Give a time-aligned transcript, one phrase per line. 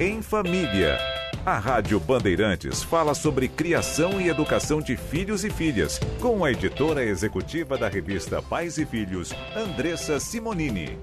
[0.00, 0.96] Em Família.
[1.44, 7.04] A Rádio Bandeirantes fala sobre criação e educação de filhos e filhas, com a editora
[7.04, 10.96] executiva da revista Pais e Filhos, Andressa Simonini.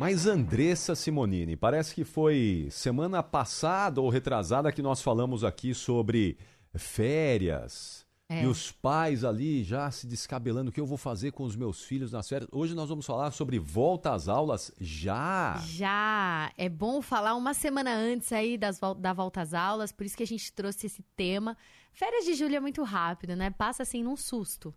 [0.00, 6.36] Mas Andressa Simonini, parece que foi semana passada ou retrasada que nós falamos aqui sobre
[6.74, 8.42] férias, é.
[8.42, 11.82] E os pais ali já se descabelando o que eu vou fazer com os meus
[11.82, 12.48] filhos nas férias.
[12.50, 15.56] Hoje nós vamos falar sobre volta às aulas já.
[15.66, 16.50] Já.
[16.56, 20.22] É bom falar uma semana antes aí das, da volta às aulas, por isso que
[20.22, 21.54] a gente trouxe esse tema.
[21.92, 23.50] Férias de julho é muito rápido, né?
[23.50, 24.74] Passa assim num susto.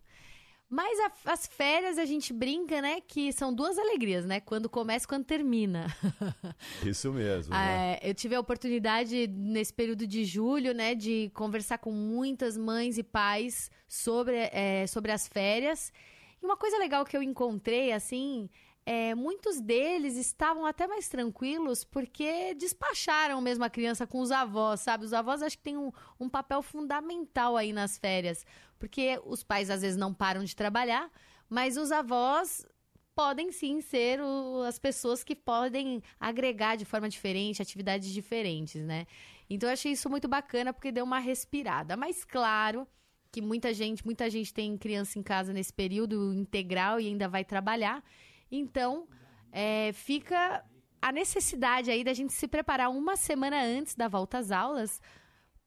[0.70, 3.00] Mas a, as férias a gente brinca, né?
[3.00, 4.42] Que são duas alegrias, né?
[4.42, 5.88] Quando começa e quando termina.
[6.86, 7.54] Isso mesmo.
[7.54, 7.98] né?
[8.02, 10.94] é, eu tive a oportunidade nesse período de julho, né?
[10.94, 15.94] De conversar com muitas mães e pais sobre, é, sobre as férias.
[16.42, 18.50] E uma coisa legal que eu encontrei, assim,
[18.90, 24.80] é, muitos deles estavam até mais tranquilos porque despacharam mesmo a criança com os avós,
[24.80, 25.04] sabe?
[25.04, 28.46] Os avós acho que têm um, um papel fundamental aí nas férias,
[28.80, 31.12] porque os pais às vezes não param de trabalhar,
[31.50, 32.66] mas os avós
[33.14, 39.06] podem sim ser o, as pessoas que podem agregar de forma diferente, atividades diferentes, né?
[39.50, 41.98] Então eu achei isso muito bacana porque deu uma respirada.
[41.98, 42.88] Mas claro
[43.34, 47.44] que muita gente, muita gente tem criança em casa nesse período integral e ainda vai
[47.44, 48.02] trabalhar.
[48.52, 49.08] Então,
[49.52, 50.64] é, fica
[51.02, 55.02] a necessidade aí da gente se preparar uma semana antes da volta às aulas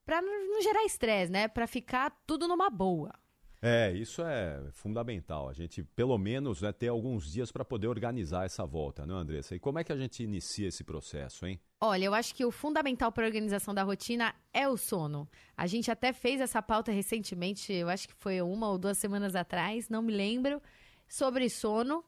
[0.05, 1.47] para não gerar estresse, né?
[1.47, 3.13] Para ficar tudo numa boa.
[3.63, 5.47] É, isso é fundamental.
[5.47, 9.21] A gente, pelo menos, né, ter alguns dias para poder organizar essa volta, não, é,
[9.21, 9.55] Andressa?
[9.55, 11.59] E como é que a gente inicia esse processo, hein?
[11.79, 15.29] Olha, eu acho que o fundamental para a organização da rotina é o sono.
[15.55, 19.35] A gente até fez essa pauta recentemente, eu acho que foi uma ou duas semanas
[19.35, 20.59] atrás, não me lembro,
[21.07, 22.03] sobre sono.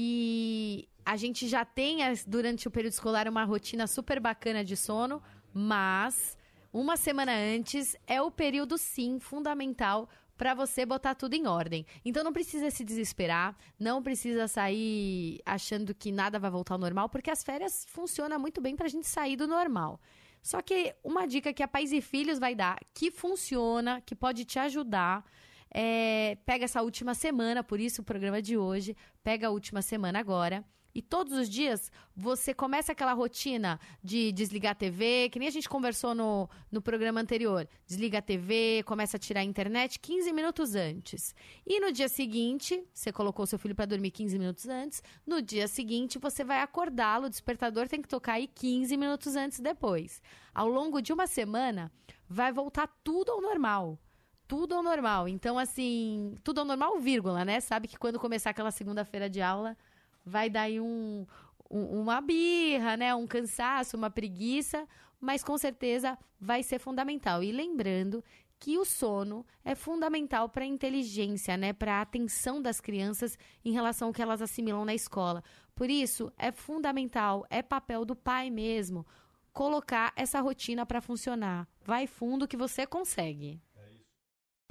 [0.00, 5.20] E a gente já tem, durante o período escolar, uma rotina super bacana de sono,
[5.52, 6.38] mas
[6.72, 11.84] uma semana antes é o período, sim, fundamental para você botar tudo em ordem.
[12.04, 17.08] Então não precisa se desesperar, não precisa sair achando que nada vai voltar ao normal,
[17.08, 20.00] porque as férias funcionam muito bem para a gente sair do normal.
[20.40, 24.44] Só que uma dica que a Pais e Filhos vai dar, que funciona, que pode
[24.44, 25.24] te ajudar,
[25.70, 30.18] é, pega essa última semana, por isso o programa de hoje, pega a última semana
[30.18, 30.64] agora.
[30.94, 35.50] E todos os dias você começa aquela rotina de desligar a TV, que nem a
[35.52, 37.68] gente conversou no, no programa anterior.
[37.86, 41.34] Desliga a TV, começa a tirar a internet 15 minutos antes.
[41.64, 45.02] E no dia seguinte, você colocou seu filho para dormir 15 minutos antes.
[45.24, 49.60] No dia seguinte, você vai acordá-lo, o despertador tem que tocar aí 15 minutos antes
[49.60, 50.20] depois.
[50.52, 51.92] Ao longo de uma semana,
[52.28, 54.00] vai voltar tudo ao normal
[54.48, 55.28] tudo ao normal.
[55.28, 57.60] Então, assim, tudo ao normal, vírgula, né?
[57.60, 59.76] Sabe que quando começar aquela segunda-feira de aula,
[60.24, 61.26] vai dar aí um,
[61.70, 63.14] um, uma birra, né?
[63.14, 64.88] Um cansaço, uma preguiça,
[65.20, 67.42] mas com certeza vai ser fundamental.
[67.42, 68.24] E lembrando
[68.58, 73.70] que o sono é fundamental para a inteligência, né, para a atenção das crianças em
[73.70, 75.44] relação ao que elas assimilam na escola.
[75.76, 79.06] Por isso, é fundamental, é papel do pai mesmo
[79.52, 81.66] colocar essa rotina para funcionar.
[81.84, 83.60] Vai fundo que você consegue.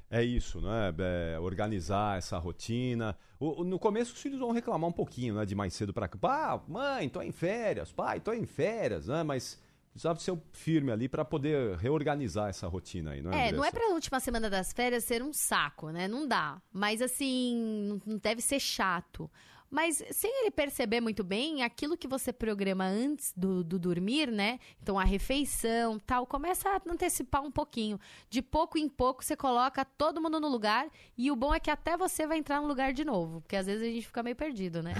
[0.10, 0.94] É isso, né?
[1.00, 3.18] É, organizar essa rotina.
[3.40, 5.46] O, no começo os filhos vão reclamar um pouquinho, né?
[5.46, 6.18] De mais cedo para cá.
[6.18, 7.92] Pá, mãe, tô em férias.
[7.92, 9.22] Pai, tô em férias, né?
[9.24, 13.50] Mas precisava ser firme ali para poder reorganizar essa rotina aí, não é?
[13.50, 16.08] É, não é para a última semana das férias ser um saco, né?
[16.08, 16.62] Não dá.
[16.72, 19.30] Mas assim, não deve ser chato.
[19.70, 24.60] Mas sem ele perceber muito bem, aquilo que você programa antes do, do dormir, né?
[24.82, 28.00] Então a refeição, tal, começa a antecipar um pouquinho.
[28.30, 31.70] De pouco em pouco você coloca todo mundo no lugar e o bom é que
[31.70, 34.36] até você vai entrar no lugar de novo, porque às vezes a gente fica meio
[34.36, 34.94] perdido, né?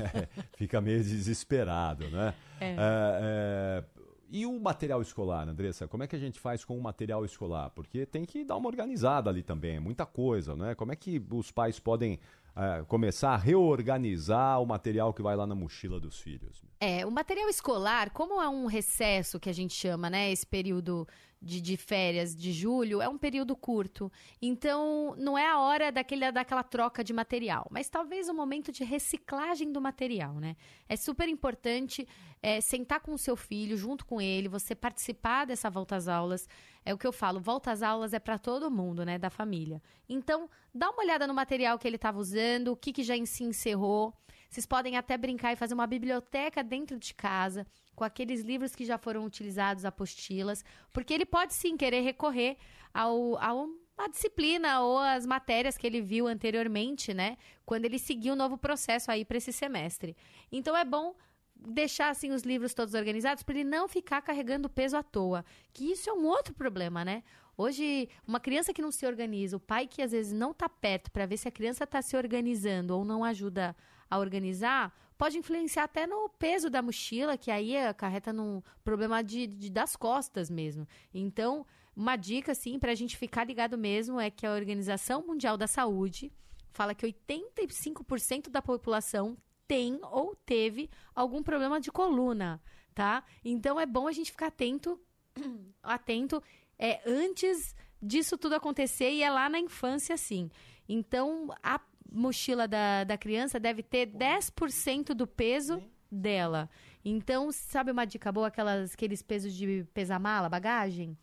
[0.56, 2.34] fica meio desesperado, né?
[2.60, 2.70] É.
[2.70, 3.84] É, é...
[4.30, 5.86] E o material escolar, Andressa?
[5.86, 7.70] Como é que a gente faz com o material escolar?
[7.70, 10.74] Porque tem que dar uma organizada ali também, é muita coisa, né?
[10.74, 12.18] Como é que os pais podem
[12.56, 16.62] é, começar a reorganizar o material que vai lá na mochila dos filhos.
[16.80, 20.30] É, o material escolar, como é um recesso que a gente chama, né?
[20.30, 21.06] Esse período
[21.44, 24.10] de, de férias de julho, é um período curto.
[24.40, 28.82] Então, não é a hora daquele, daquela troca de material, mas talvez o momento de
[28.82, 30.56] reciclagem do material, né?
[30.88, 32.08] É super importante
[32.42, 36.48] é, sentar com o seu filho, junto com ele, você participar dessa volta às aulas.
[36.84, 39.18] É o que eu falo, volta às aulas é para todo mundo, né?
[39.18, 39.82] Da família.
[40.08, 43.44] Então, dá uma olhada no material que ele estava usando, o que, que já se
[43.44, 44.14] encerrou.
[44.54, 48.84] Vocês podem até brincar e fazer uma biblioteca dentro de casa, com aqueles livros que
[48.84, 52.56] já foram utilizados, apostilas, porque ele pode sim querer recorrer
[52.92, 53.68] ao, ao
[53.98, 57.36] a disciplina ou as matérias que ele viu anteriormente, né?
[57.66, 60.16] Quando ele seguiu o novo processo aí para esse semestre.
[60.52, 61.16] Então é bom
[61.56, 65.44] deixar assim os livros todos organizados para ele não ficar carregando peso à toa.
[65.72, 67.24] Que isso é um outro problema, né?
[67.56, 71.10] Hoje, uma criança que não se organiza, o pai que às vezes não está perto
[71.10, 73.74] para ver se a criança está se organizando ou não ajuda
[74.10, 79.46] a organizar, pode influenciar até no peso da mochila, que aí acarreta num problema de,
[79.46, 80.86] de das costas mesmo.
[81.12, 81.66] Então,
[81.96, 85.66] uma dica, assim, para a gente ficar ligado mesmo é que a Organização Mundial da
[85.66, 86.32] Saúde
[86.72, 89.36] fala que 85% da população
[89.66, 92.60] tem ou teve algum problema de coluna,
[92.94, 93.24] tá?
[93.44, 95.00] Então é bom a gente ficar atento,
[95.82, 96.42] atento
[96.78, 100.50] é, antes disso tudo acontecer e é lá na infância, sim.
[100.88, 106.70] Então a mochila da, da criança deve ter 10% do peso dela.
[107.04, 108.46] Então, sabe uma dica boa?
[108.46, 111.18] Aquelas, aqueles pesos de pesar mala, bagagem?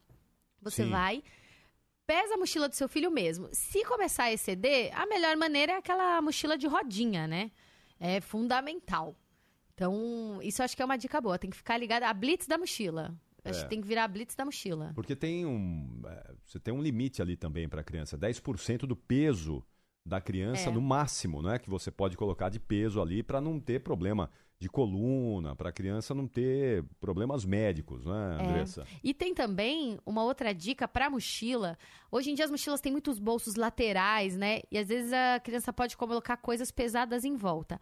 [0.61, 0.89] Você sim.
[0.89, 1.23] vai
[2.11, 3.47] pesa a mochila do seu filho mesmo.
[3.53, 7.51] Se começar a exceder, a melhor maneira é aquela mochila de rodinha, né?
[7.97, 9.15] É fundamental.
[9.73, 11.39] Então, isso acho que é uma dica boa.
[11.39, 13.15] Tem que ficar ligado à blitz da mochila.
[13.43, 13.63] Acho é.
[13.63, 14.91] que tem que virar blitz da mochila.
[14.93, 16.01] Porque tem um.
[16.05, 18.17] É, você tem um limite ali também para a criança.
[18.17, 19.63] 10% do peso
[20.05, 20.71] da criança é.
[20.71, 21.59] no máximo, né?
[21.59, 24.29] Que você pode colocar de peso ali para não ter problema
[24.61, 28.43] de coluna, para a criança não ter problemas médicos, né, é.
[28.43, 28.81] Andressa?
[28.83, 28.85] É.
[29.03, 31.75] E tem também uma outra dica para mochila.
[32.11, 34.61] Hoje em dia as mochilas têm muitos bolsos laterais, né?
[34.69, 37.81] E às vezes a criança pode colocar coisas pesadas em volta.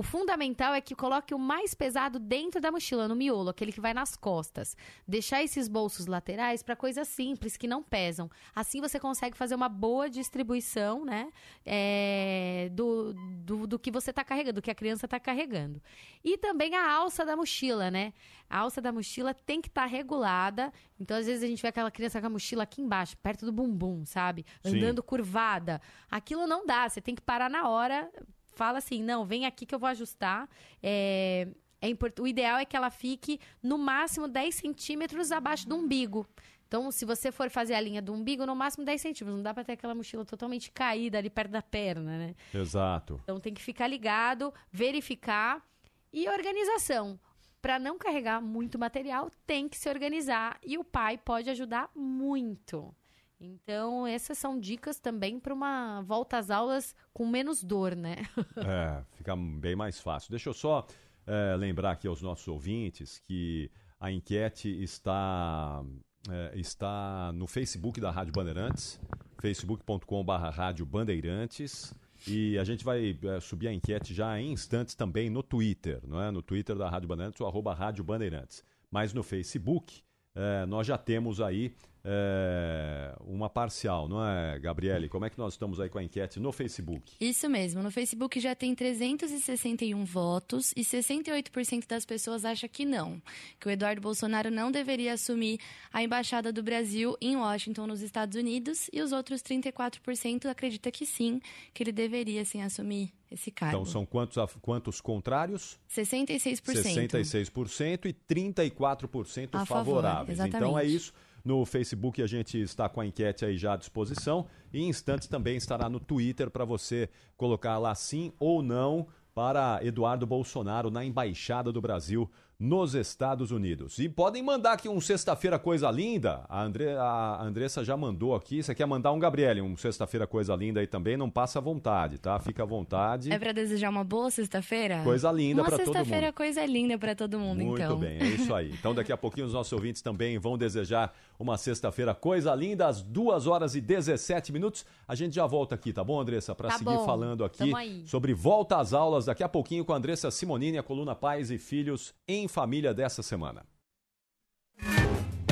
[0.00, 3.82] O fundamental é que coloque o mais pesado dentro da mochila, no miolo, aquele que
[3.82, 4.74] vai nas costas.
[5.06, 8.30] Deixar esses bolsos laterais para coisas simples, que não pesam.
[8.54, 11.30] Assim você consegue fazer uma boa distribuição, né?
[11.66, 13.12] É, do,
[13.44, 15.82] do, do, que você está carregando, do que a criança está carregando.
[16.24, 18.14] E também a alça da mochila, né?
[18.48, 20.72] A alça da mochila tem que estar tá regulada.
[20.98, 23.52] Então, às vezes, a gente vê aquela criança com a mochila aqui embaixxo, perto do
[23.52, 24.46] bumbum, sabe?
[24.64, 25.06] Andando Sim.
[25.06, 25.78] curvada.
[26.10, 26.88] Aquilo não dá.
[26.88, 28.10] Você tem que parar na hora
[28.60, 30.46] fala assim: não, vem aqui que eu vou ajustar.
[30.82, 31.48] É,
[31.80, 32.18] é import...
[32.18, 36.26] O ideal é que ela fique no máximo 10 centímetros abaixo do umbigo.
[36.68, 39.36] Então, se você for fazer a linha do umbigo, no máximo 10 centímetros.
[39.38, 42.34] Não dá para ter aquela mochila totalmente caída ali perto da perna, né?
[42.54, 43.18] Exato.
[43.24, 45.66] Então, tem que ficar ligado, verificar.
[46.12, 47.18] E organização.
[47.62, 50.58] Para não carregar muito material, tem que se organizar.
[50.62, 52.94] E o pai pode ajudar muito.
[53.40, 58.16] Então, essas são dicas também para uma volta às aulas com menos dor, né?
[58.58, 60.30] é, fica bem mais fácil.
[60.30, 60.86] Deixa eu só
[61.26, 65.82] é, lembrar aqui aos nossos ouvintes que a enquete está,
[66.28, 69.00] é, está no Facebook da Rádio Bandeirantes,
[69.40, 71.94] facebook.com.br Rádio Bandeirantes.
[72.28, 76.20] E a gente vai é, subir a enquete já em instantes também no Twitter, não
[76.20, 76.30] é?
[76.30, 78.62] No Twitter da Rádio Bandeirantes, o arroba Rádio Bandeirantes.
[78.90, 80.02] Mas no Facebook,
[80.34, 81.74] é, nós já temos aí
[82.04, 85.08] é, uma parcial, não é, Gabriele?
[85.08, 87.14] Como é que nós estamos aí com a enquete no Facebook?
[87.20, 93.20] Isso mesmo, no Facebook já tem 361 votos e 68% das pessoas acham que não,
[93.58, 95.60] que o Eduardo Bolsonaro não deveria assumir
[95.92, 101.04] a embaixada do Brasil em Washington, nos Estados Unidos, e os outros 34% acreditam que
[101.04, 101.40] sim,
[101.74, 103.76] que ele deveria sim assumir esse cargo.
[103.76, 105.78] Então são quantos, quantos contrários?
[105.88, 106.62] 66%.
[106.62, 110.38] 66% e 34% favoráveis.
[110.38, 111.12] Favor, então é isso.
[111.44, 114.46] No Facebook a gente está com a enquete aí já à disposição.
[114.72, 119.80] E em instantes também estará no Twitter para você colocar lá sim ou não para
[119.82, 123.98] Eduardo Bolsonaro na Embaixada do Brasil nos Estados Unidos.
[123.98, 126.44] E podem mandar aqui um sexta-feira coisa linda.
[126.46, 128.62] A, Andre, a Andressa já mandou aqui.
[128.62, 131.16] Você quer mandar um Gabriele, um sexta-feira coisa linda aí também?
[131.16, 132.38] Não passa à vontade, tá?
[132.38, 133.32] Fica à vontade.
[133.32, 135.00] É para desejar uma boa sexta-feira?
[135.02, 135.88] Coisa linda para todo mundo.
[135.88, 137.96] Uma sexta-feira coisa linda para todo mundo, Muito então.
[137.96, 138.70] Muito bem, é isso aí.
[138.78, 143.00] Então daqui a pouquinho os nossos ouvintes também vão desejar uma sexta-feira coisa linda às
[143.00, 144.84] 2 horas e 17 minutos.
[145.08, 146.54] A gente já volta aqui, tá bom, Andressa?
[146.54, 147.06] Para tá seguir bom.
[147.06, 147.72] falando aqui
[148.04, 151.56] sobre volta às aulas daqui a pouquinho com a Andressa Simonini, a coluna Pais e
[151.56, 153.64] Filhos em Família dessa semana.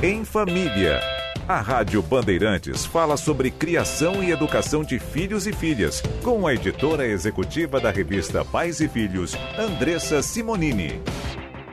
[0.03, 1.01] Em Família.
[1.49, 7.07] A Rádio Bandeirantes fala sobre criação e educação de filhos e filhas, com a editora
[7.07, 11.01] executiva da revista Pais e Filhos, Andressa Simonini.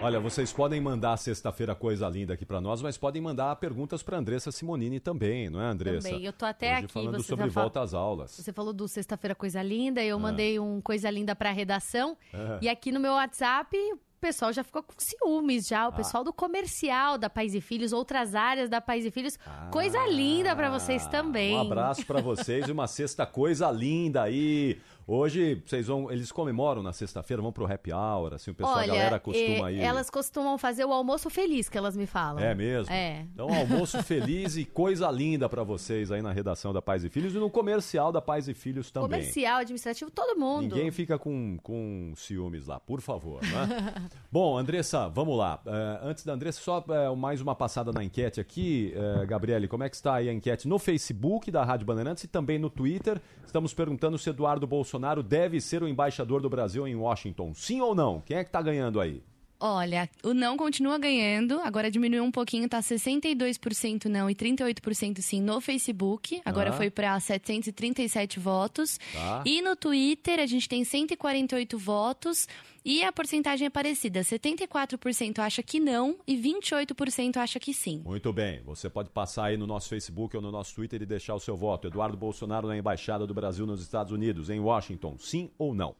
[0.01, 4.17] Olha, vocês podem mandar sexta-feira coisa linda aqui para nós, mas podem mandar perguntas para
[4.17, 6.09] Andressa Simonini também, não é, Andressa?
[6.09, 6.23] Também.
[6.23, 8.31] Eu tô até Hoje aqui falando sobre volta às aulas.
[8.31, 10.19] Você falou do sexta-feira coisa linda, eu ah.
[10.19, 12.59] mandei um coisa linda para a redação ah.
[12.61, 15.91] e aqui no meu WhatsApp o pessoal já ficou com ciúmes já, o ah.
[15.91, 19.37] pessoal do comercial da Pais e Filhos, outras áreas da Pais e Filhos.
[19.45, 19.69] Ah.
[19.71, 21.55] Coisa linda para vocês também.
[21.55, 24.79] Um abraço para vocês e uma sexta coisa linda aí.
[25.07, 26.11] Hoje, vocês vão.
[26.11, 29.69] Eles comemoram na sexta-feira, vão pro happy hour, assim, o pessoal, Olha, a galera costuma
[29.69, 29.79] é, ir.
[29.79, 32.43] Elas costumam fazer o almoço feliz, que elas me falam.
[32.43, 32.91] É mesmo?
[32.91, 33.27] É.
[33.31, 37.35] Então, almoço feliz e coisa linda para vocês aí na redação da Pais e Filhos
[37.35, 39.19] e no comercial da Pais e Filhos também.
[39.19, 40.75] Comercial, administrativo, todo mundo.
[40.75, 44.09] Ninguém fica com, com ciúmes lá, por favor, né?
[44.31, 45.61] Bom, Andressa, vamos lá.
[45.67, 48.91] Uh, antes da Andressa, só uh, mais uma passada na enquete aqui.
[48.95, 52.27] Uh, Gabriele, como é que está aí a enquete no Facebook da Rádio Bandeirantes e
[52.27, 53.21] também no Twitter?
[53.45, 57.53] Estamos perguntando se Eduardo Bolsonaro deve ser o embaixador do Brasil em Washington.
[57.53, 58.21] Sim ou não?
[58.21, 59.23] Quem é que está ganhando aí?
[59.59, 65.41] Olha, o não continua ganhando, agora diminuiu um pouquinho, tá 62% não e 38% sim
[65.41, 66.41] no Facebook.
[66.43, 66.73] Agora ah.
[66.73, 68.99] foi para 737 votos.
[69.13, 69.43] Tá.
[69.45, 72.47] E no Twitter a gente tem 148 votos
[72.83, 74.19] e a porcentagem é parecida.
[74.21, 78.01] 74% acha que não e 28% acha que sim.
[78.05, 78.61] Muito bem.
[78.65, 81.55] Você pode passar aí no nosso Facebook ou no nosso Twitter e deixar o seu
[81.55, 81.87] voto.
[81.87, 85.95] Eduardo Bolsonaro na embaixada do Brasil nos Estados Unidos, em Washington, sim ou não?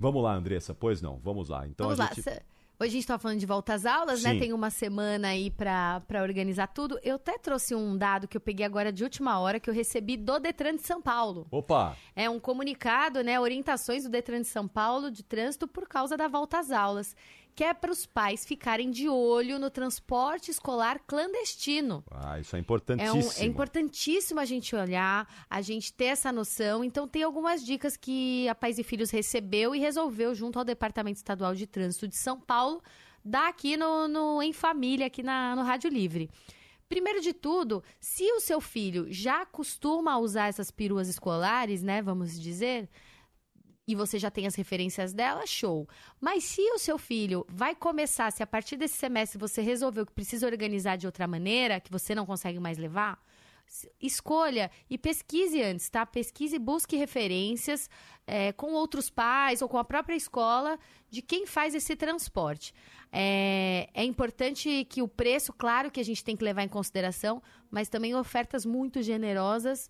[0.00, 0.74] Vamos lá, Andressa.
[0.74, 1.18] Pois não.
[1.18, 1.66] Vamos lá.
[1.66, 2.28] Então Vamos a gente...
[2.28, 2.53] lá.
[2.78, 4.30] Hoje a gente está falando de volta às aulas, né?
[4.30, 4.34] Sim.
[4.34, 4.40] né?
[4.40, 6.98] Tem uma semana aí para organizar tudo.
[7.04, 10.16] Eu até trouxe um dado que eu peguei agora de última hora que eu recebi
[10.16, 11.46] do Detran de São Paulo.
[11.52, 11.96] Opa!
[12.16, 13.38] É um comunicado, né?
[13.38, 17.14] Orientações do Detran de São Paulo de trânsito por causa da volta às aulas
[17.54, 22.04] que é para os pais ficarem de olho no transporte escolar clandestino.
[22.10, 23.20] Ah, isso é importantíssimo.
[23.20, 26.82] É, um, é, importantíssimo a gente olhar, a gente ter essa noção.
[26.82, 31.18] Então, tem algumas dicas que a Pais e Filhos recebeu e resolveu junto ao Departamento
[31.18, 32.82] Estadual de Trânsito de São Paulo,
[33.24, 36.28] dar aqui no, no Em Família, aqui na, no Rádio Livre.
[36.88, 42.38] Primeiro de tudo, se o seu filho já costuma usar essas peruas escolares, né, vamos
[42.38, 42.88] dizer,
[43.86, 45.88] e você já tem as referências dela, show.
[46.20, 50.12] Mas se o seu filho vai começar, se a partir desse semestre você resolveu que
[50.12, 53.18] precisa organizar de outra maneira, que você não consegue mais levar,
[54.00, 56.04] escolha e pesquise antes, tá?
[56.04, 57.88] Pesquise busque referências
[58.26, 60.78] é, com outros pais ou com a própria escola
[61.10, 62.74] de quem faz esse transporte.
[63.10, 67.42] É, é importante que o preço, claro que a gente tem que levar em consideração,
[67.70, 69.88] mas também ofertas muito generosas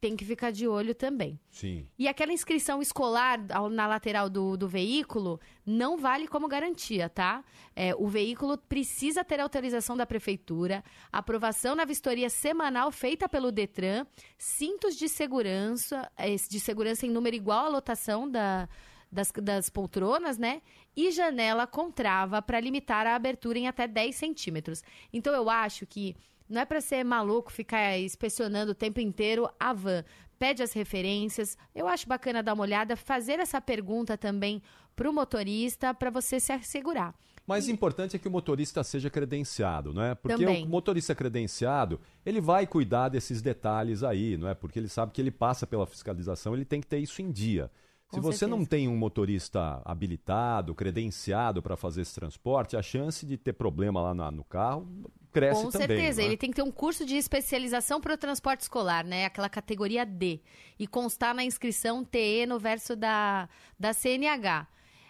[0.00, 1.40] tem que ficar de olho também.
[1.50, 1.86] Sim.
[1.98, 3.38] E aquela inscrição escolar
[3.70, 7.42] na lateral do, do veículo não vale como garantia, tá?
[7.74, 14.06] É, o veículo precisa ter autorização da prefeitura, aprovação na vistoria semanal feita pelo Detran,
[14.36, 18.68] cintos de segurança, é, de segurança em número igual à lotação da,
[19.10, 20.60] das, das poltronas, né?
[20.94, 24.82] E janela com trava para limitar a abertura em até 10 centímetros.
[25.12, 26.14] Então eu acho que
[26.48, 30.04] não é para ser maluco ficar inspecionando o tempo inteiro a van.
[30.38, 31.56] Pede as referências.
[31.74, 34.62] Eu acho bacana dar uma olhada, fazer essa pergunta também
[34.94, 37.14] para o motorista para você se assegurar.
[37.46, 37.72] Mas e...
[37.72, 40.14] importante é que o motorista seja credenciado, não é?
[40.14, 40.64] Porque Também.
[40.64, 44.54] o motorista credenciado, ele vai cuidar desses detalhes aí, não é?
[44.54, 47.70] Porque ele sabe que ele passa pela fiscalização, ele tem que ter isso em dia.
[48.08, 48.56] Com Se você certeza.
[48.56, 54.00] não tem um motorista habilitado, credenciado para fazer esse transporte, a chance de ter problema
[54.00, 54.86] lá no carro
[55.32, 55.88] cresce Com também.
[55.88, 56.24] Com certeza, é?
[56.24, 59.26] ele tem que ter um curso de especialização para o transporte escolar, né?
[59.26, 60.40] Aquela categoria D.
[60.78, 63.48] E constar na inscrição TE no verso da,
[63.78, 64.66] da CNH.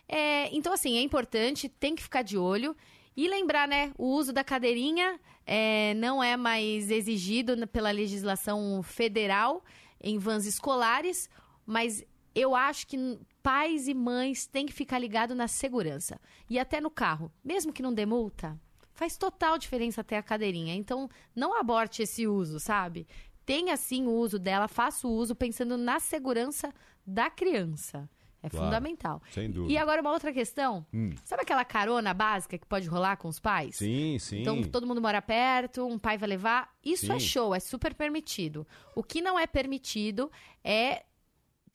[0.08, 2.76] É, então, assim, é importante, tem que ficar de olho.
[3.16, 9.64] E lembrar, né, o uso da cadeirinha é, não é mais exigido pela legislação federal
[10.00, 11.30] em vans escolares,
[11.64, 12.04] mas
[12.37, 16.21] eu acho que pais e mães têm que ficar ligados na segurança.
[16.50, 17.33] E até no carro.
[17.43, 18.61] Mesmo que não dê multa,
[18.93, 20.75] faz total diferença ter a cadeirinha.
[20.75, 23.09] Então, não aborte esse uso, sabe?
[23.47, 26.75] Tenha sim o uso dela, faça o uso pensando na segurança
[27.07, 28.07] da criança.
[28.43, 29.23] É claro, fundamental.
[29.31, 29.73] Sem dúvida.
[29.73, 30.85] E agora uma outra questão.
[30.93, 31.14] Hum.
[31.25, 33.76] Sabe aquela carona básica que pode rolar com os pais?
[33.76, 34.43] Sim, sim.
[34.43, 36.71] Então todo mundo mora perto, um pai vai levar.
[36.85, 37.14] Isso é sim.
[37.14, 38.66] é show, é super permitido.
[38.95, 40.31] O que não é permitido
[40.62, 41.05] é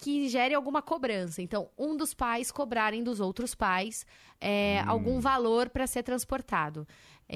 [0.02, 1.44] que gere alguma cobrança.
[1.44, 4.04] Então, um dos pais cobrarem dos outros pais
[4.42, 4.90] é, hum.
[4.90, 6.88] algum valor para ser transportado.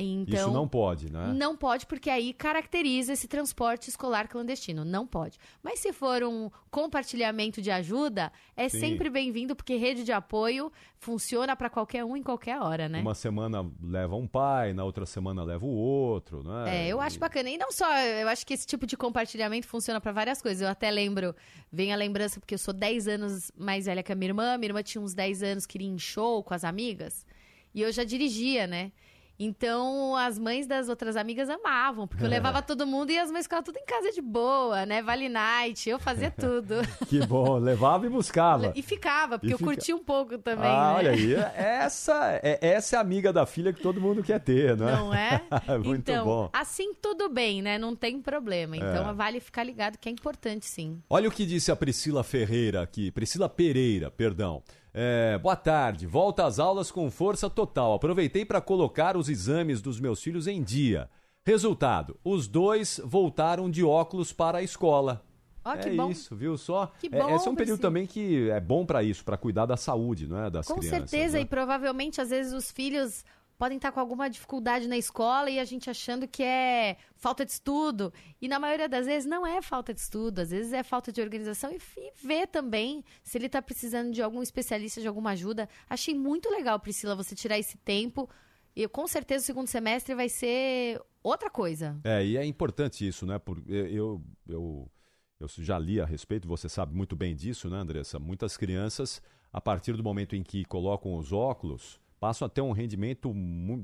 [0.02, 1.34] Então, Isso não pode, né?
[1.34, 4.84] Não pode, porque aí caracteriza esse transporte escolar clandestino.
[4.84, 5.38] Não pode.
[5.64, 8.80] Mas se for um compartilhamento de ajuda, é Sim.
[8.82, 13.00] sempre bem-vindo, porque rede de apoio funciona para qualquer um em qualquer hora, né?
[13.00, 16.88] Uma semana leva um pai, na outra semana leva o outro, né?
[16.88, 17.50] É, eu acho bacana.
[17.50, 20.62] E não só, eu acho que esse tipo de compartilhamento funciona para várias coisas.
[20.62, 21.34] Eu até lembro,
[21.72, 24.68] vem a lembrança, porque eu sou 10 anos mais velha que a minha irmã, minha
[24.68, 27.26] irmã tinha uns 10 anos, queria ir em show com as amigas,
[27.74, 28.92] e eu já dirigia, né?
[29.38, 33.44] Então, as mães das outras amigas amavam, porque eu levava todo mundo e as mães
[33.46, 35.02] ficavam tudo em casa de boa, né?
[35.02, 36.76] Vale night, eu fazia tudo.
[37.08, 38.72] que bom, levava e buscava.
[38.76, 40.98] E ficava, porque E eu fica- curti um pouco também, ah, né?
[40.98, 44.78] olha aí, essa é, essa é a amiga da filha que todo mundo quer ter,
[44.78, 44.96] não é?
[44.96, 45.78] Não é?
[45.78, 46.50] Muito então, bom.
[46.54, 47.78] assim tudo bem, né?
[47.78, 48.78] Não tem problema.
[48.78, 49.14] Então, É.
[49.14, 51.02] vale ficar ligado que é importante, sim.
[51.10, 54.64] Olha o que disse a Priscila Ferreira aqui, Priscila Pereira, perdão.
[54.98, 57.96] É, boa tarde, volta às aulas com força total.
[57.96, 61.10] Aproveitei para colocar os exames dos meus filhos em dia.
[61.46, 65.22] Resultado: os dois voltaram de óculos para a escola.
[65.82, 66.12] Que é bom.
[66.12, 66.94] isso, viu só?
[67.00, 67.78] Que É, bom, esse é um período Priscila.
[67.80, 71.10] também que é bom para isso, para cuidar da saúde, não é, das Com crianças.
[71.10, 71.44] certeza, né?
[71.44, 73.26] e provavelmente, às vezes, os filhos
[73.58, 77.52] podem estar com alguma dificuldade na escola e a gente achando que é falta de
[77.52, 78.14] estudo.
[78.42, 81.22] E na maioria das vezes não é falta de estudo, às vezes é falta de
[81.22, 81.80] organização e,
[82.22, 85.70] ver também se ele está precisando de algum especialista, de alguma ajuda.
[85.90, 88.30] Achei muito legal, Priscila, você tirar esse tempo.
[88.76, 91.98] E com certeza o segundo semestre vai ser outra coisa.
[92.04, 93.40] É, e é importante isso, né?
[93.40, 94.92] Porque eu, eu,
[95.40, 98.20] eu já li a respeito, você sabe muito bem disso, né, Andressa?
[98.20, 99.22] Muitas crianças,
[99.52, 103.32] a partir do momento em que colocam os óculos, passam a ter um rendimento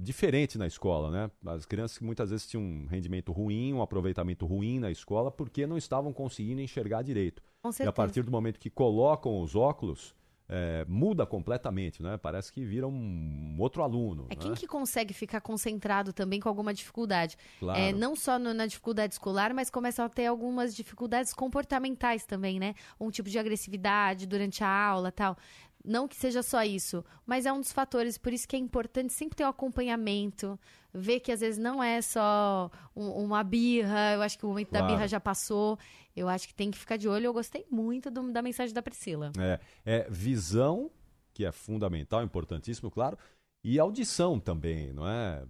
[0.01, 1.31] diferente na escola, né?
[1.45, 5.67] As crianças que muitas vezes tinham um rendimento ruim, um aproveitamento ruim na escola, porque
[5.67, 7.43] não estavam conseguindo enxergar direito.
[7.61, 10.15] Com E a partir do momento que colocam os óculos,
[10.49, 12.17] é, muda completamente, né?
[12.17, 14.25] Parece que vira um outro aluno.
[14.29, 14.41] É né?
[14.41, 17.37] quem que consegue ficar concentrado também com alguma dificuldade.
[17.59, 17.79] Claro.
[17.79, 22.59] É, não só no- na dificuldade escolar, mas começam a ter algumas dificuldades comportamentais também,
[22.59, 22.73] né?
[22.99, 25.37] Um tipo de agressividade durante a aula tal.
[25.83, 29.11] Não que seja só isso, mas é um dos fatores, por isso que é importante
[29.13, 30.59] sempre ter o acompanhamento,
[30.93, 34.71] ver que às vezes não é só um- uma birra, eu acho que o momento
[34.71, 34.93] da Claro.
[34.93, 35.79] birra já passou,
[36.15, 38.81] eu acho que tem que ficar de olho, eu gostei muito do- da mensagem da
[38.81, 39.31] Priscila.
[39.39, 40.91] É, é visão,
[41.33, 43.17] que é fundamental, importantíssimo, claro,
[43.63, 45.43] e audição também, não é?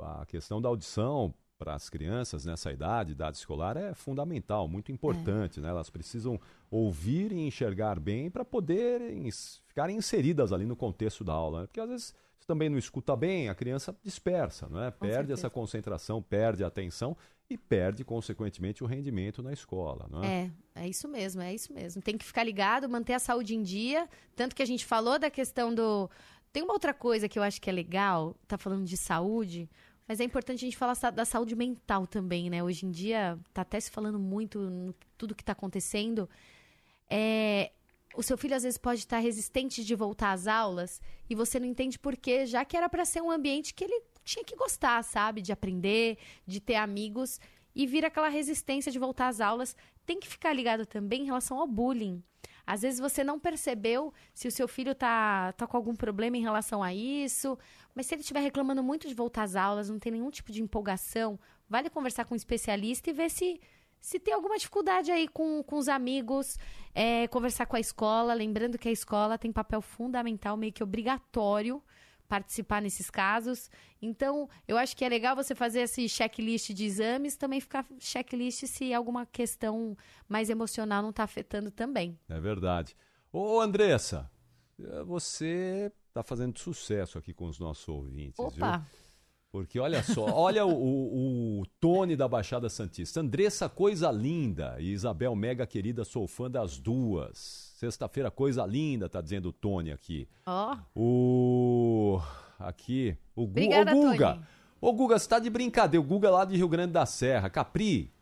[0.00, 4.92] A, a questão da audição para as crianças nessa idade, idade escolar, é fundamental, muito
[4.92, 5.68] importante, né?
[5.68, 9.28] Elas precisam ouvir e enxergar bem para poderem
[9.66, 11.66] ficarem inseridas ali no contexto da aula, né?
[11.66, 14.90] Porque às vezes se também não escuta bem, a criança dispersa, não é?
[14.90, 15.32] Perde certeza.
[15.34, 17.16] essa concentração, perde a atenção
[17.50, 20.50] e perde, consequentemente, o rendimento na escola, não é?
[20.76, 22.00] É, é isso mesmo, é isso mesmo.
[22.00, 24.08] Tem que ficar ligado, manter a saúde em dia.
[24.36, 26.08] Tanto que a gente falou da questão do.
[26.52, 29.68] Tem uma outra coisa que eu acho que é legal, tá falando de saúde,
[30.08, 32.64] mas é importante a gente falar da saúde mental também, né?
[32.64, 36.28] Hoje em dia, tá até se falando muito no tudo que tá acontecendo.
[37.10, 37.70] É,
[38.14, 40.98] o seu filho às vezes pode estar resistente de voltar às aulas
[41.28, 44.02] e você não entende por quê, já que era para ser um ambiente que ele
[44.24, 45.42] tinha que gostar, sabe?
[45.42, 47.38] De aprender, de ter amigos
[47.74, 49.76] e vira aquela resistência de voltar às aulas.
[50.06, 52.22] Tem que ficar ligado também em relação ao bullying.
[52.68, 56.42] Às vezes você não percebeu se o seu filho tá, tá com algum problema em
[56.42, 57.58] relação a isso,
[57.94, 60.62] mas se ele estiver reclamando muito de voltar às aulas, não tem nenhum tipo de
[60.62, 63.58] empolgação, vale conversar com um especialista e ver se,
[63.98, 66.58] se tem alguma dificuldade aí com, com os amigos,
[66.94, 68.34] é, conversar com a escola.
[68.34, 71.82] Lembrando que a escola tem papel fundamental, meio que obrigatório,
[72.28, 73.70] participar nesses casos.
[74.00, 78.66] Então, eu acho que é legal você fazer esse checklist de exames, também ficar checklist
[78.66, 79.96] se alguma questão
[80.28, 82.18] mais emocional não está afetando também.
[82.28, 82.96] É verdade.
[83.32, 84.30] Ô, Andressa,
[84.78, 88.64] eh, você está fazendo sucesso aqui com os nossos ouvintes, viu?
[89.50, 93.20] Porque olha só, olha o, o, o Tony da Baixada Santista.
[93.20, 94.76] Andressa, coisa linda.
[94.78, 97.72] E Isabel, mega querida, sou fã das duas.
[97.78, 100.28] Sexta-feira, coisa linda, tá dizendo o Tony aqui.
[100.46, 102.20] Ó, O.
[102.58, 103.16] Aqui.
[103.34, 103.50] O, Gu...
[103.50, 104.32] Obrigada, Ô, Guga.
[104.34, 104.46] Tony.
[104.80, 106.04] Ô, Guga, você tá de brincadeira.
[106.04, 107.48] O Guga é lá de Rio Grande da Serra.
[107.48, 108.12] Capri.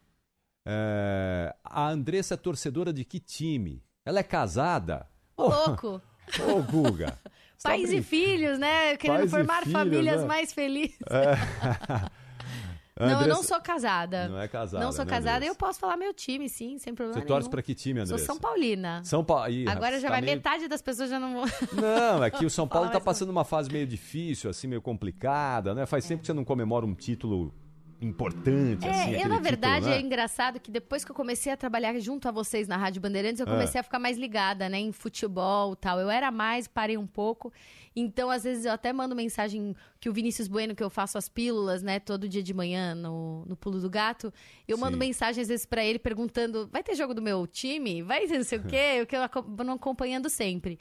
[0.66, 3.82] é, A Andressa é torcedora de que time?
[4.04, 5.08] Ela é casada?
[5.36, 6.00] ô louco!
[6.48, 7.18] Ô, Guga.
[7.62, 8.96] Pais e filhos, né?
[8.96, 10.26] Querendo Pais formar filhos, famílias né?
[10.26, 10.96] mais felizes.
[11.10, 12.10] A
[12.98, 14.26] Não, eu não Andressa- sou casada.
[14.28, 14.82] Não é casada.
[14.82, 15.52] Não sou né, casada e Andressa?
[15.52, 18.24] eu posso falar meu time, sim, sem problema Você torce pra que time, Sou Andressa?
[18.32, 19.02] São Paulina.
[19.04, 19.50] São Paulo.
[19.50, 21.44] Ih, Agora já tá vai meio- metade das pessoas já não vão.
[21.78, 23.00] Não, é que o São Paulo tá não.
[23.02, 25.84] passando uma fase meio difícil, assim, meio complicada, né?
[25.84, 27.54] Faz tempo que você não comemora um título
[28.00, 30.00] importante, É, assim, eu na verdade título, é né?
[30.02, 33.46] engraçado que depois que eu comecei a trabalhar junto a vocês na Rádio Bandeirantes, eu
[33.46, 33.50] É.
[33.50, 35.98] comecei a ficar mais ligada, né, em futebol tal.
[35.98, 37.52] Eu era mais, parei um pouco.
[37.94, 41.28] Então, às vezes eu até mando mensagem que o Vinícius Bueno, que eu faço as
[41.28, 44.32] pílulas, né, todo dia de manhã no, no Pulo do Gato,
[44.68, 45.00] eu mando Sim.
[45.00, 48.02] mensagem às vezes pra ele perguntando: "Vai ter jogo do meu time?
[48.02, 50.78] Vai ter não sei o quê?" Eu que eu não acompanhando sempre.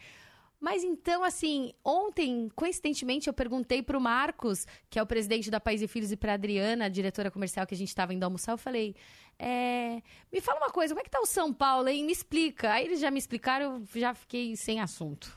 [0.60, 5.60] Mas então, assim, ontem, coincidentemente, eu perguntei para o Marcos, que é o presidente da
[5.60, 8.54] Pais e Filhos, e para Adriana, a diretora comercial que a gente estava indo almoçar,
[8.54, 8.96] eu falei:
[9.38, 12.06] é, me fala uma coisa, como é que tá o São Paulo, hein?
[12.06, 12.71] Me explica.
[12.71, 15.36] Aí eles já me explicaram, eu já fiquei sem assunto.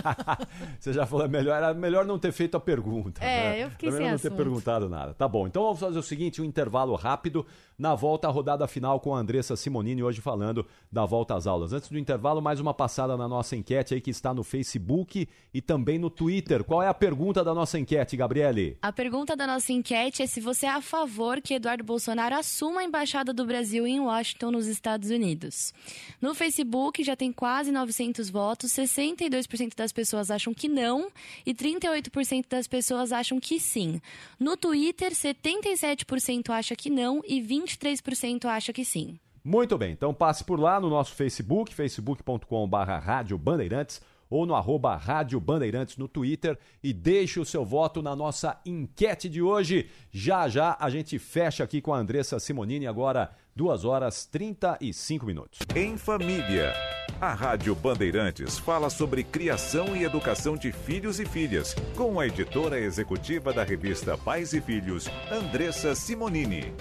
[0.78, 3.22] Você já falou, é melhor, era melhor não ter feito a pergunta.
[3.24, 3.64] É, né?
[3.64, 4.30] eu fiquei melhor sem não assunto.
[4.30, 5.14] ter perguntado nada.
[5.14, 7.46] Tá bom, então vamos fazer o seguinte, um intervalo rápido.
[7.78, 11.72] Na volta, a rodada final com a Andressa Simonini, hoje falando da volta às aulas.
[11.72, 15.62] Antes do intervalo, mais uma passada na nossa enquete aí que está no Facebook e
[15.62, 16.62] também no Twitter.
[16.62, 18.76] Qual é a pergunta da nossa enquete, Gabriele?
[18.82, 22.82] A pergunta da nossa enquete é se você é a favor que Eduardo Bolsonaro assuma
[22.82, 25.72] a embaixada do Brasil em Washington, nos Estados Unidos.
[26.20, 31.10] No Facebook já tem quase 900 votos, 62% das pessoas acham que não
[31.44, 34.00] e 38% das pessoas acham que sim.
[34.38, 39.18] No Twitter, 77% acha que não e 23% acha que sim.
[39.42, 44.96] Muito bem, então passe por lá no nosso Facebook, facebook.com.br Rádio Bandeirantes ou no arroba
[44.96, 49.90] Rádio Bandeirantes no Twitter e deixe o seu voto na nossa enquete de hoje.
[50.10, 55.58] Já já a gente fecha aqui com a Andressa Simonini agora 2 horas 35 minutos.
[55.74, 56.72] Em Família.
[57.20, 62.80] A Rádio Bandeirantes fala sobre criação e educação de filhos e filhas, com a editora
[62.80, 66.72] executiva da revista Pais e Filhos, Andressa Simonini.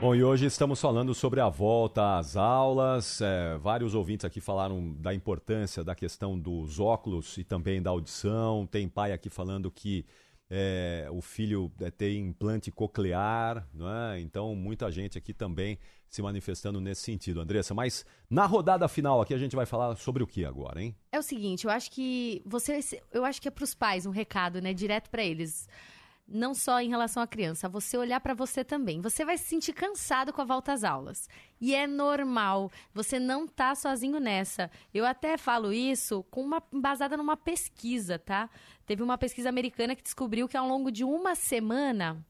[0.00, 3.20] Bom, e hoje estamos falando sobre a volta às aulas.
[3.20, 8.66] É, vários ouvintes aqui falaram da importância da questão dos óculos e também da audição.
[8.66, 10.06] Tem pai aqui falando que
[10.48, 13.68] é, o filho é, tem implante coclear,
[14.14, 14.20] é?
[14.20, 17.74] então muita gente aqui também se manifestando nesse sentido, Andressa.
[17.74, 20.96] Mas na rodada final aqui a gente vai falar sobre o que agora, hein?
[21.12, 22.80] É o seguinte, eu acho que você,
[23.12, 25.68] eu acho que é para os pais um recado, né, direto para eles
[26.30, 29.00] não só em relação à criança, você olhar para você também.
[29.00, 31.28] Você vai se sentir cansado com a volta às aulas.
[31.60, 34.70] E é normal, você não tá sozinho nessa.
[34.94, 38.48] Eu até falo isso com uma basada numa pesquisa, tá?
[38.86, 42.24] Teve uma pesquisa americana que descobriu que ao longo de uma semana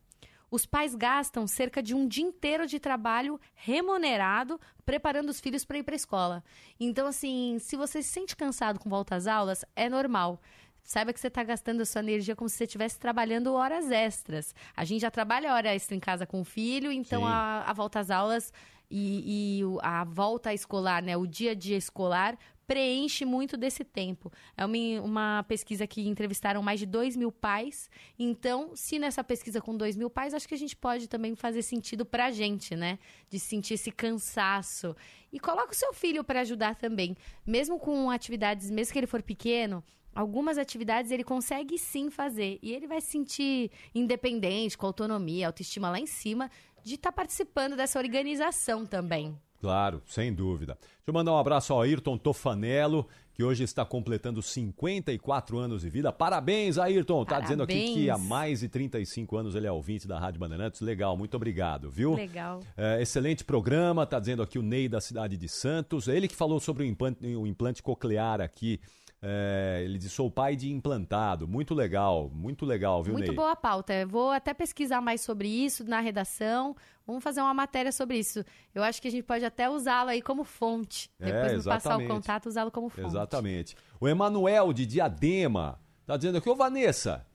[0.50, 5.78] os pais gastam cerca de um dia inteiro de trabalho remunerado preparando os filhos para
[5.78, 6.44] ir para a escola.
[6.78, 10.40] Então, assim, se você se sente cansado com volta às aulas, é normal
[10.90, 14.52] saiba que você está gastando a sua energia como se você estivesse trabalhando horas extras.
[14.76, 18.00] A gente já trabalha hora extra em casa com o filho, então a, a, volta
[18.00, 18.52] às aulas
[18.90, 24.32] e, e, a volta escolar, né, o dia a dia escolar, preenche muito desse tempo.
[24.56, 27.88] É uma, uma pesquisa que entrevistaram mais de 2 mil pais.
[28.18, 31.62] Então, se nessa pesquisa com 2 mil pais, acho que a gente pode também fazer
[31.62, 32.98] sentido para a gente, né?
[33.28, 34.96] De sentir esse cansaço.
[35.32, 37.16] E coloca o seu filho para ajudar também.
[37.46, 42.58] Mesmo com atividades, mesmo que ele for pequeno, algumas atividades ele consegue sim fazer.
[42.62, 46.50] E ele vai se sentir independente, com autonomia, autoestima lá em cima,
[46.82, 49.36] de estar tá participando dessa organização também.
[49.60, 50.78] Claro, sem dúvida.
[50.80, 55.90] Deixa eu mandar um abraço ao Ayrton Tofanello, que hoje está completando 54 anos de
[55.90, 56.10] vida.
[56.10, 57.24] Parabéns, Ayrton!
[57.26, 60.80] Tá dizendo aqui que há mais de 35 anos ele é ouvinte da Rádio Bandeirantes.
[60.80, 62.14] Legal, muito obrigado, viu?
[62.14, 62.60] Legal.
[62.74, 66.08] É, excelente programa, tá dizendo aqui o Ney da cidade de Santos.
[66.08, 68.80] Ele que falou sobre o implante, o implante coclear aqui
[69.22, 71.46] é, ele disse: sou pai de implantado.
[71.46, 73.36] Muito legal, muito legal, viu, Muito Ney?
[73.36, 74.06] boa pauta.
[74.06, 76.74] Vou até pesquisar mais sobre isso na redação.
[77.06, 78.44] Vamos fazer uma matéria sobre isso.
[78.74, 81.10] Eu acho que a gente pode até usá-lo aí como fonte.
[81.18, 83.08] É, Depois de passar o contato, usá-lo como fonte.
[83.08, 83.76] Exatamente.
[84.00, 87.26] O Emanuel de Diadema tá dizendo aqui: Ô Vanessa,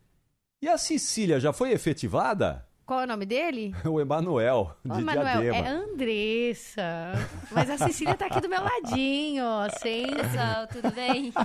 [0.61, 2.67] e a Cecília já foi efetivada?
[2.85, 3.73] Qual é o nome dele?
[3.83, 5.55] o Emanuel, de Ô, Emanuel, Diadema.
[5.55, 7.13] é Andressa.
[7.51, 9.43] Mas a Cecília tá aqui do meu ladinho.
[9.81, 11.33] Sim, pessoal, tudo bem?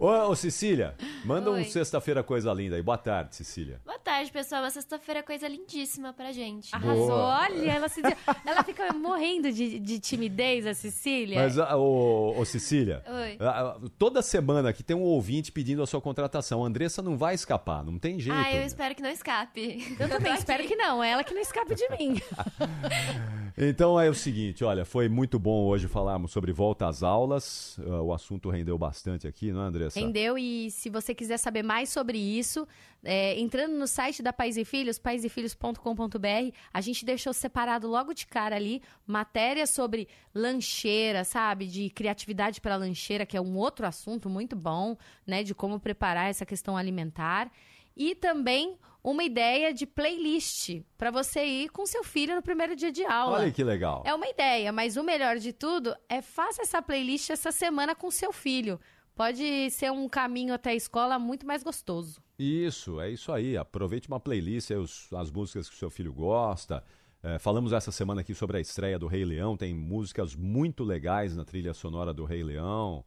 [0.00, 1.62] Ô, ô Cecília, manda Oi.
[1.62, 2.82] um sexta-feira coisa linda aí.
[2.82, 3.80] Boa tarde, Cecília.
[3.84, 4.62] Boa tarde, pessoal.
[4.62, 6.72] Uma sexta-feira coisa lindíssima pra gente.
[6.72, 7.08] Arrasou.
[7.08, 7.40] Boa.
[7.40, 8.00] Olha, ela, se...
[8.46, 11.42] ela fica morrendo de, de timidez, a Cecília.
[11.42, 13.38] Mas, ah, ô, ô Cecília, Oi.
[13.40, 16.62] ah, ah, toda semana aqui tem um ouvinte pedindo a sua contratação.
[16.62, 18.38] A Andressa não vai escapar, não tem jeito.
[18.38, 18.66] Ah, eu né?
[18.66, 19.96] espero que não escape.
[19.98, 21.02] Eu também espero que não.
[21.02, 22.20] É ela que não escape de mim.
[23.60, 27.76] Então é o seguinte, olha, foi muito bom hoje falarmos sobre volta às aulas.
[27.84, 29.98] Ah, o assunto rendeu bastante aqui, não é, Andressa?
[29.98, 32.68] Rendeu e se você quiser saber mais sobre isso,
[33.02, 38.28] é, entrando no site da Pais e Filhos, paisefilhos.com.br, a gente deixou separado logo de
[38.28, 41.66] cara ali matéria sobre lancheira, sabe?
[41.66, 45.42] De criatividade para lancheira, que é um outro assunto muito bom, né?
[45.42, 47.50] De como preparar essa questão alimentar.
[47.96, 52.92] E também uma ideia de playlist para você ir com seu filho no primeiro dia
[52.92, 53.38] de aula.
[53.38, 54.02] Olha que legal.
[54.04, 58.10] É uma ideia, mas o melhor de tudo é faça essa playlist essa semana com
[58.10, 58.80] seu filho.
[59.14, 62.22] Pode ser um caminho até a escola muito mais gostoso.
[62.38, 63.56] Isso, é isso aí.
[63.56, 64.70] Aproveite uma playlist,
[65.16, 66.84] as músicas que o seu filho gosta.
[67.20, 69.56] É, falamos essa semana aqui sobre a estreia do Rei Leão.
[69.56, 73.04] Tem músicas muito legais na trilha sonora do Rei Leão.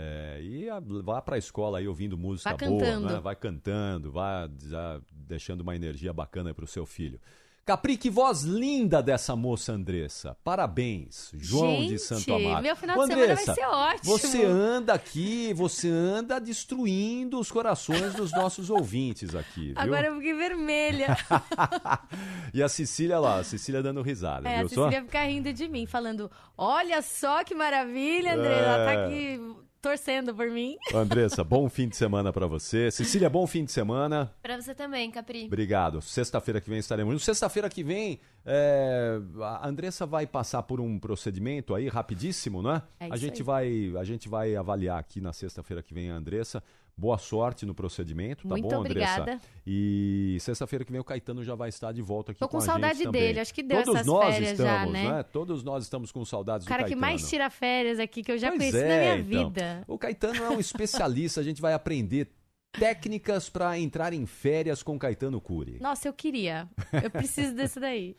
[0.00, 3.06] É, e a, vá para a escola aí ouvindo música Vai boa, cantando.
[3.14, 3.20] né?
[3.20, 7.18] vai cantando, vai já deixando uma energia bacana para o seu filho.
[7.66, 10.34] Capri, que voz linda dessa moça Andressa.
[10.42, 12.62] Parabéns, João de Gente, Santo Amaro.
[12.62, 14.04] meu final Ô, de semana vai Andressa, ser ótimo.
[14.18, 19.74] Você anda aqui, você anda destruindo os corações dos nossos ouvintes aqui, viu?
[19.76, 21.08] Agora eu fiquei vermelha.
[22.54, 24.84] E a Cecília lá, a Cecília dando risada, É, a viu só?
[24.84, 28.58] Cecília fica rindo de mim, falando: Olha só que maravilha, André.
[28.58, 29.04] Ela tá É.
[29.06, 29.40] aqui
[29.80, 30.76] torcendo por mim.
[30.94, 32.90] Andressa, bom fim de semana pra você.
[32.90, 34.32] Cecília, bom fim de semana.
[34.42, 35.46] Pra você também, Capri.
[35.46, 36.00] Obrigado.
[36.02, 37.24] Sexta-feira que vem estaremos.
[37.24, 42.82] Sexta-feira que vem, é, a Andressa vai passar por um procedimento aí rapidíssimo, né?
[42.98, 43.42] É a isso gente aí.
[43.42, 46.62] vai, a gente vai avaliar aqui na sexta-feira que vem a Andressa.
[46.98, 49.22] Boa sorte no procedimento, tá Muito bom, obrigada.
[49.22, 49.40] Andressa?
[49.64, 52.62] E sexta-feira que vem o Caetano já vai estar de volta aqui Tô com, com
[52.62, 53.22] a saudade gente também.
[53.22, 55.22] dele, acho que deu Todos essas nós férias já, estamos, né?
[55.22, 57.00] Todos nós estamos com saudades O cara do que Caetano.
[57.12, 59.48] mais tira férias aqui que eu já Pois conheci é, na minha então.
[59.48, 59.84] vida.
[59.86, 62.32] O Caetano é um especialista, a gente vai aprender
[62.72, 65.78] técnicas para entrar em férias com Caetano Cury.
[65.80, 66.68] Nossa, eu queria.
[67.02, 68.16] Eu preciso desse daí.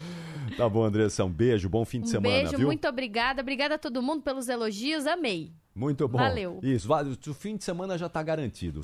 [0.57, 2.67] Tá bom, Andressa, um beijo, bom fim de Um semana, beijo, viu?
[2.67, 3.41] muito obrigada.
[3.41, 5.53] Obrigada a todo mundo pelos elogios, amei.
[5.79, 6.17] Muito bom.
[6.17, 6.59] Valeu.
[6.61, 6.89] Isso,
[7.29, 8.77] o fim de semana já tá garantido.